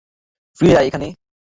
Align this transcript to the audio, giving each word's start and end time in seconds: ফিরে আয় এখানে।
ফিরে 0.59 0.73
আয় 0.77 0.87
এখানে। 0.87 1.07